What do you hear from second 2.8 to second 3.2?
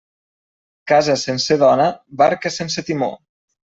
timó.